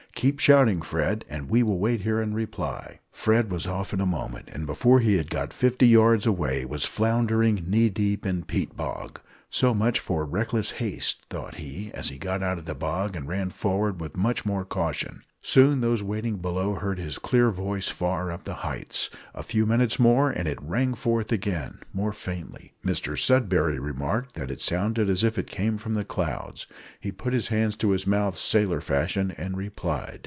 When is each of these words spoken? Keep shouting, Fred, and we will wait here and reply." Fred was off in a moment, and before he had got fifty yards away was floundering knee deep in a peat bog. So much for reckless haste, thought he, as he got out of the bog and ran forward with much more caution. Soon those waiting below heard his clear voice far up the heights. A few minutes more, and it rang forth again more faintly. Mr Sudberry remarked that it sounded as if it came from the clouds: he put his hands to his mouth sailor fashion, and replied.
Keep 0.13 0.39
shouting, 0.39 0.83
Fred, 0.83 1.25
and 1.29 1.49
we 1.49 1.63
will 1.63 1.79
wait 1.79 2.01
here 2.01 2.21
and 2.21 2.35
reply." 2.35 2.99
Fred 3.11 3.49
was 3.49 3.65
off 3.65 3.91
in 3.91 3.99
a 3.99 4.05
moment, 4.05 4.49
and 4.51 4.67
before 4.67 4.99
he 4.99 5.17
had 5.17 5.31
got 5.31 5.51
fifty 5.51 5.87
yards 5.87 6.27
away 6.27 6.63
was 6.63 6.85
floundering 6.85 7.63
knee 7.65 7.89
deep 7.89 8.23
in 8.23 8.41
a 8.41 8.45
peat 8.45 8.77
bog. 8.77 9.19
So 9.49 9.73
much 9.73 9.99
for 9.99 10.23
reckless 10.23 10.71
haste, 10.71 11.25
thought 11.29 11.55
he, 11.55 11.91
as 11.93 12.09
he 12.09 12.17
got 12.17 12.43
out 12.43 12.57
of 12.59 12.65
the 12.65 12.75
bog 12.75 13.15
and 13.17 13.27
ran 13.27 13.49
forward 13.49 13.99
with 13.99 14.15
much 14.15 14.45
more 14.45 14.63
caution. 14.63 15.23
Soon 15.43 15.81
those 15.81 16.03
waiting 16.03 16.37
below 16.37 16.75
heard 16.75 16.99
his 16.99 17.17
clear 17.19 17.49
voice 17.49 17.89
far 17.89 18.31
up 18.31 18.43
the 18.45 18.53
heights. 18.61 19.09
A 19.33 19.41
few 19.43 19.65
minutes 19.65 19.97
more, 19.99 20.29
and 20.29 20.47
it 20.47 20.61
rang 20.61 20.93
forth 20.93 21.31
again 21.33 21.79
more 21.91 22.13
faintly. 22.13 22.73
Mr 22.85 23.17
Sudberry 23.17 23.79
remarked 23.79 24.35
that 24.35 24.51
it 24.51 24.61
sounded 24.61 25.09
as 25.09 25.21
if 25.23 25.37
it 25.39 25.47
came 25.49 25.77
from 25.79 25.95
the 25.95 26.05
clouds: 26.05 26.65
he 27.01 27.11
put 27.11 27.33
his 27.33 27.47
hands 27.47 27.75
to 27.77 27.89
his 27.89 28.05
mouth 28.07 28.37
sailor 28.37 28.79
fashion, 28.81 29.31
and 29.35 29.57
replied. 29.57 30.19